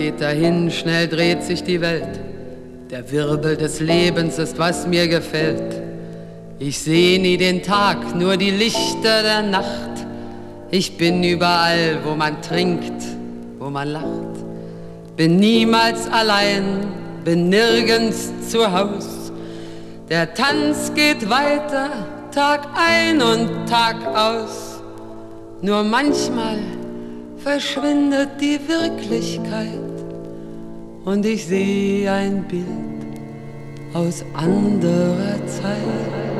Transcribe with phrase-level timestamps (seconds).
[0.00, 2.18] Geht dahin, schnell dreht sich die Welt.
[2.90, 5.74] Der Wirbel des Lebens ist, was mir gefällt.
[6.58, 10.06] Ich seh nie den Tag, nur die Lichter der Nacht.
[10.70, 13.02] Ich bin überall, wo man trinkt,
[13.58, 14.38] wo man lacht.
[15.18, 16.86] Bin niemals allein,
[17.22, 19.30] bin nirgends zu Haus.
[20.08, 21.90] Der Tanz geht weiter,
[22.34, 24.80] Tag ein und Tag aus.
[25.60, 26.56] Nur manchmal
[27.36, 29.89] verschwindet die Wirklichkeit
[31.04, 32.66] und ich sehe ein Bild
[33.94, 36.39] aus anderer Zeit.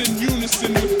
[0.00, 0.97] in unison with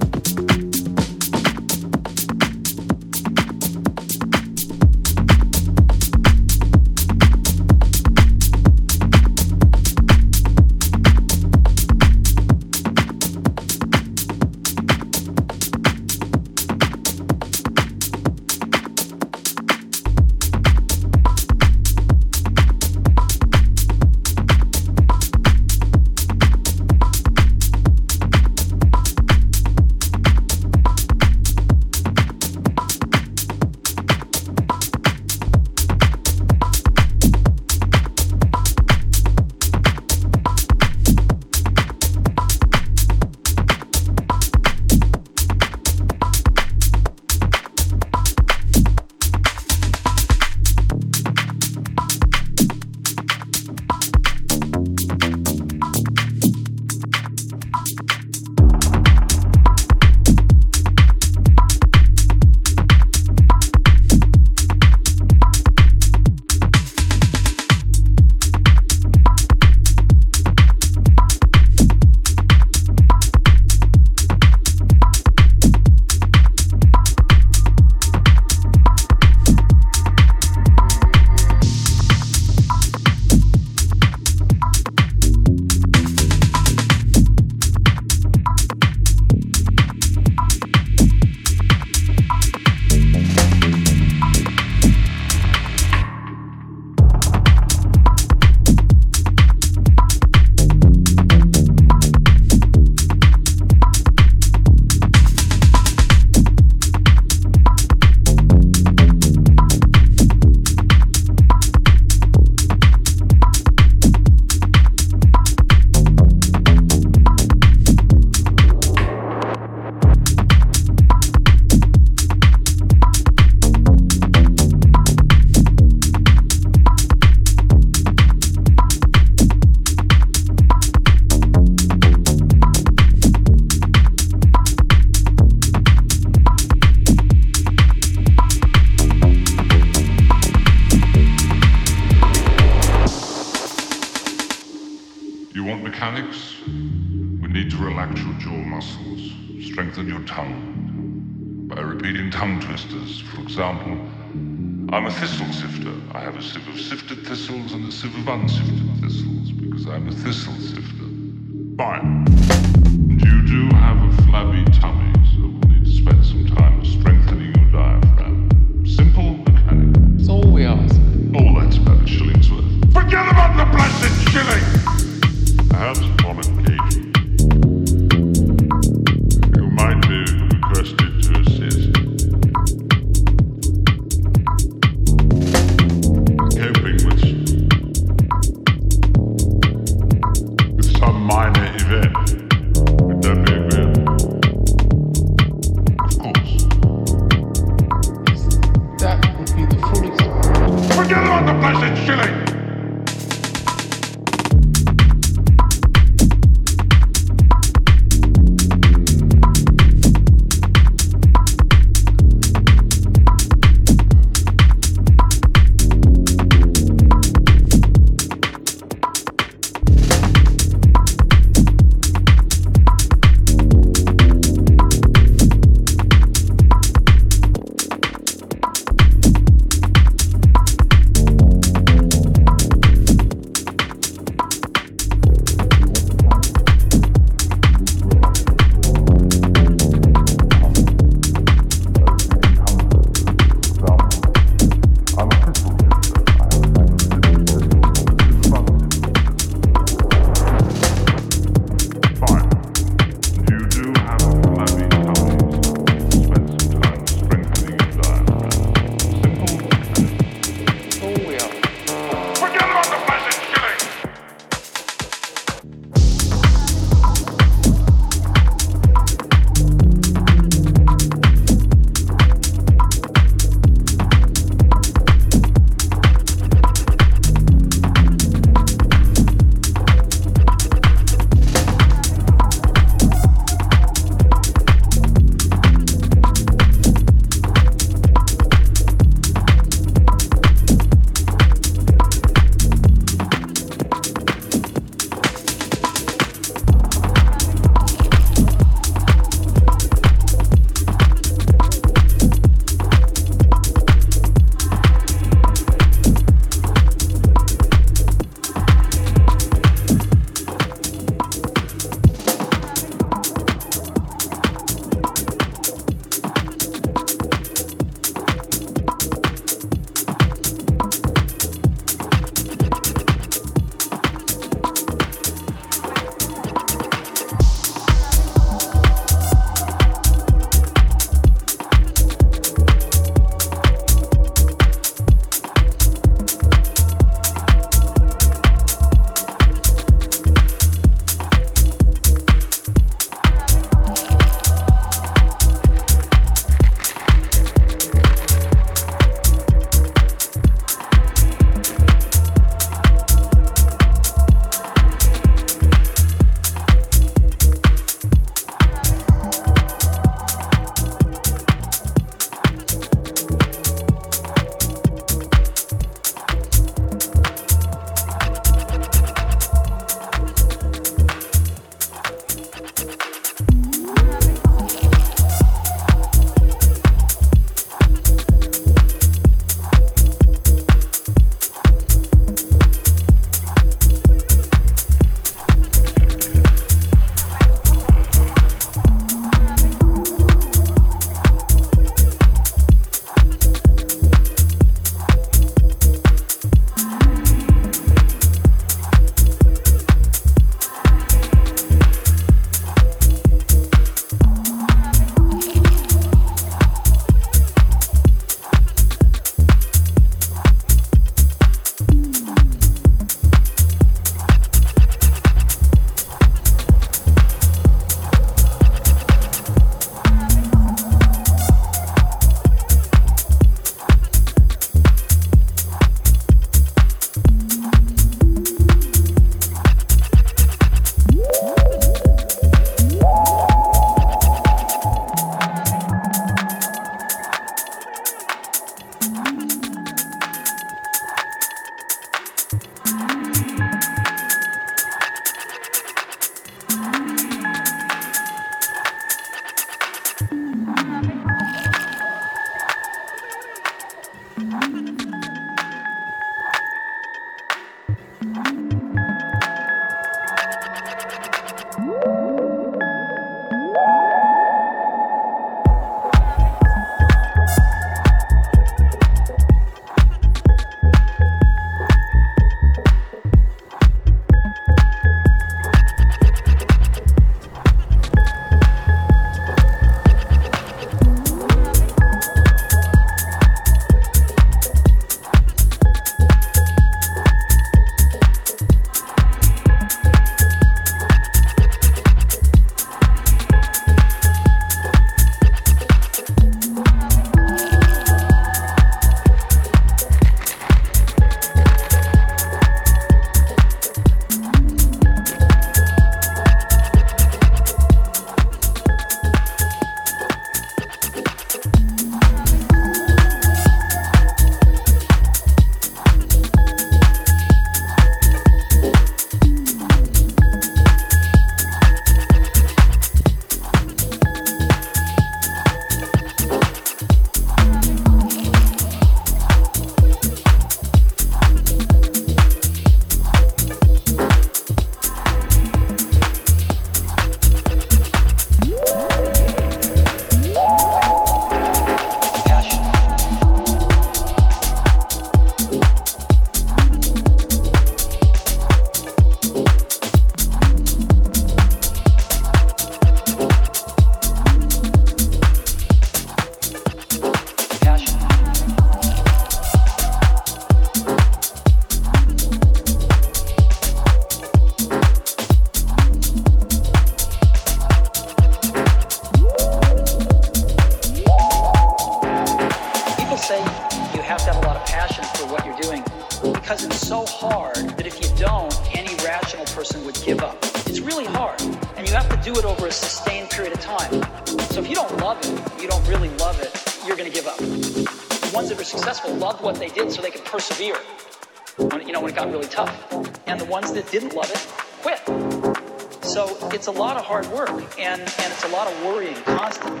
[597.26, 600.00] hard work and, and it's a lot of worrying constantly.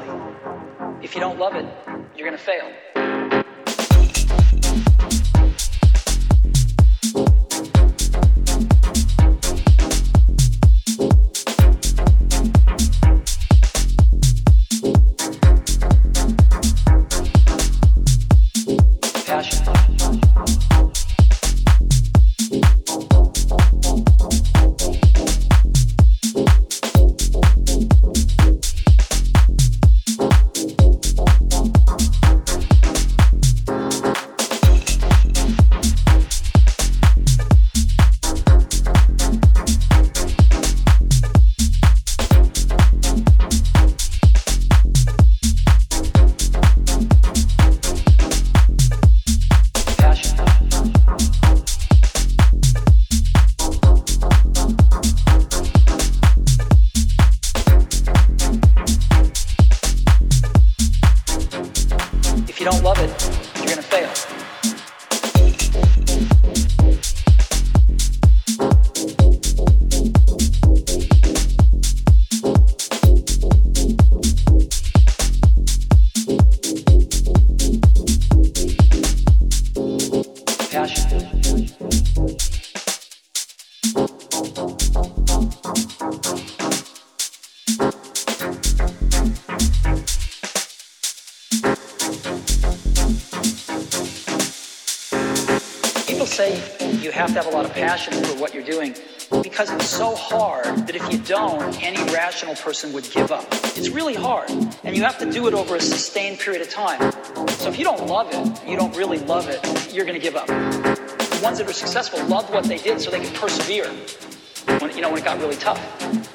[1.02, 1.66] If you don't love it,
[2.14, 2.95] you're going to fail.
[102.44, 103.46] Person would give up.
[103.76, 107.12] It's really hard, and you have to do it over a sustained period of time.
[107.48, 110.36] So if you don't love it, you don't really love it, you're going to give
[110.36, 110.46] up.
[110.46, 113.88] The ones that are successful loved what they did so they could persevere
[114.80, 115.80] when, you know, when it got really tough.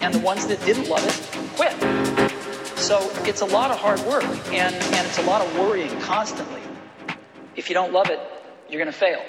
[0.01, 1.73] And the ones that didn't love it quit.
[2.79, 6.61] So it's a lot of hard work, and, and it's a lot of worrying constantly.
[7.55, 8.19] If you don't love it,
[8.69, 9.21] you're going to fail.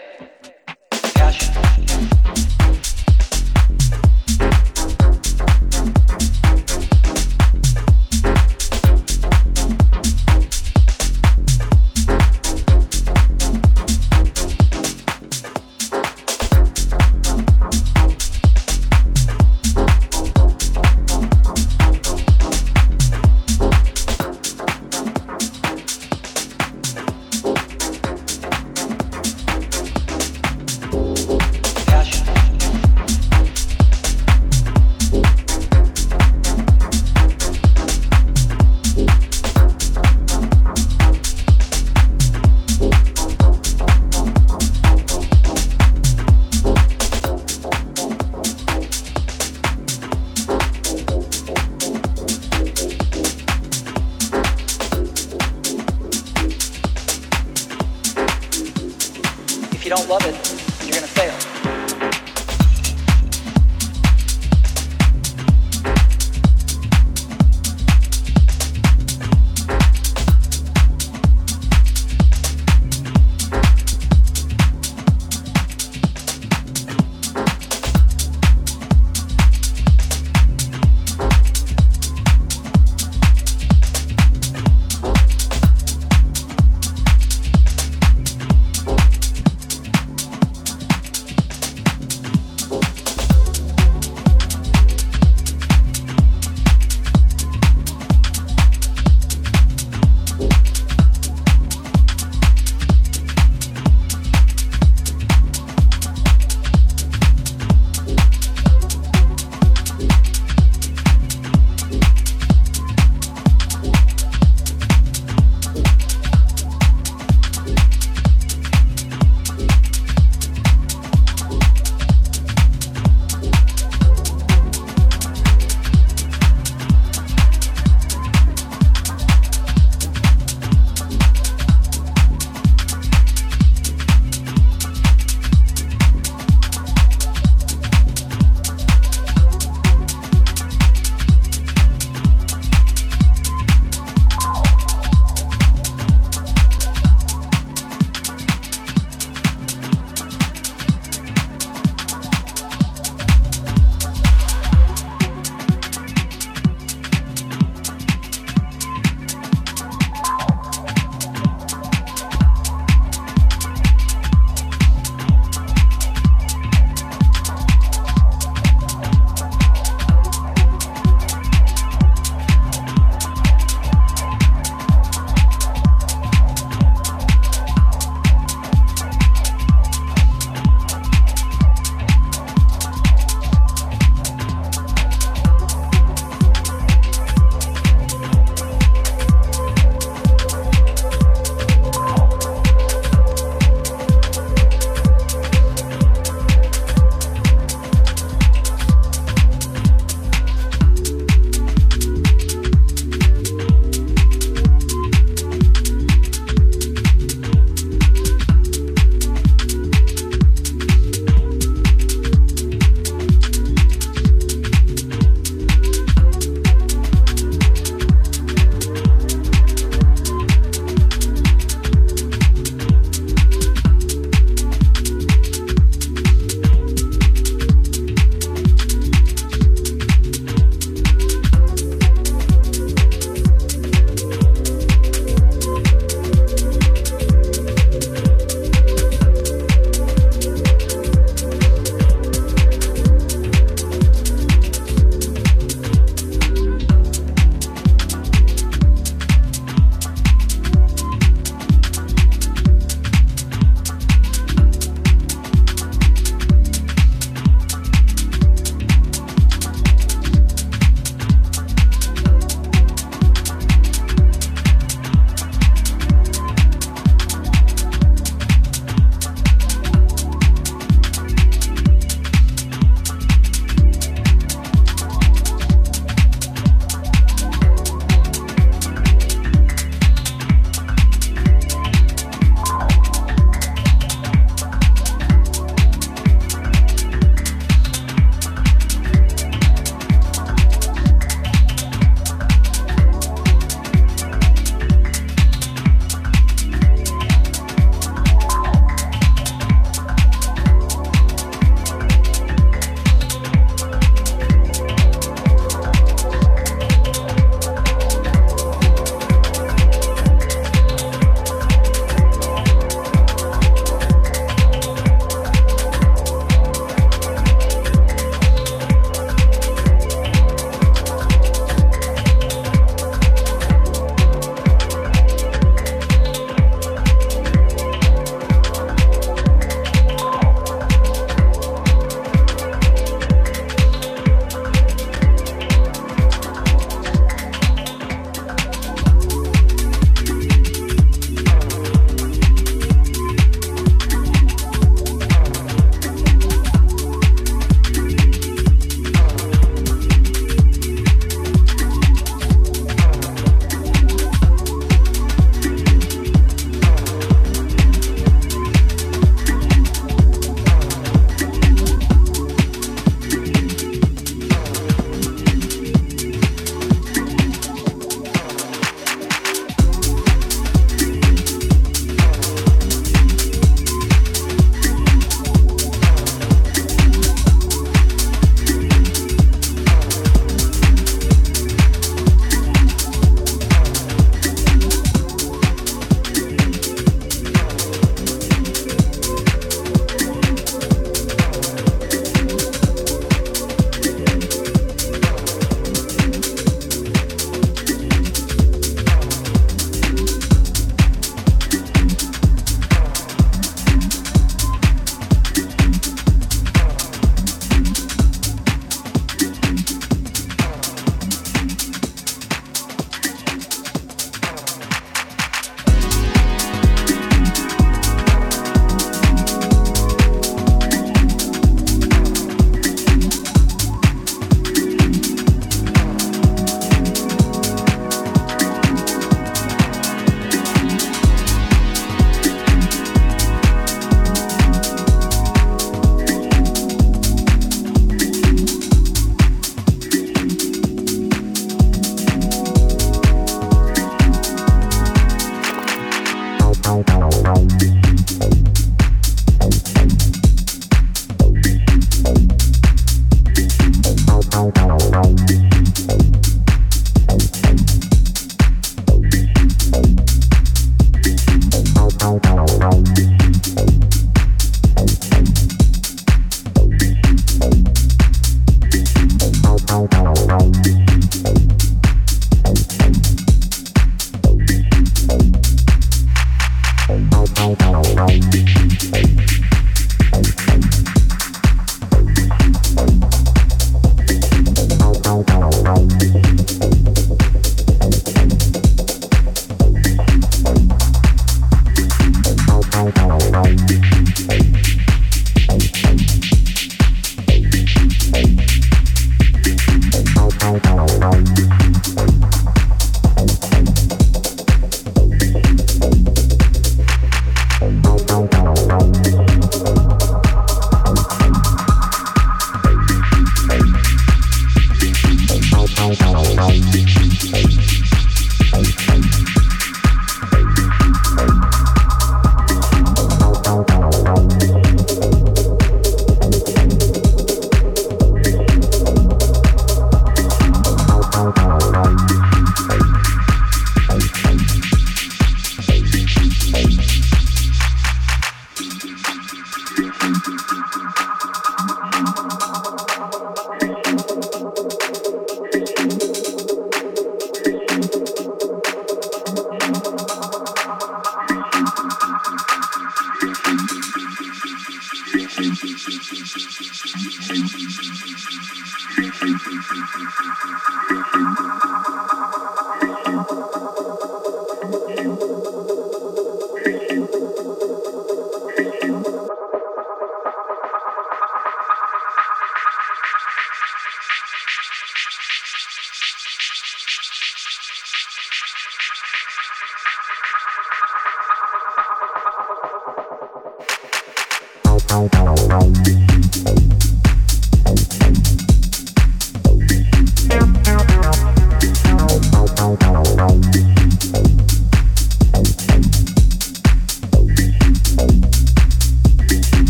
[59.94, 60.34] Don't love it,
[60.86, 61.51] you're going to fail.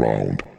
[0.00, 0.49] round.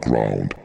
[0.00, 0.57] 20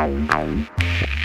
[0.00, 1.19] Ow, ow.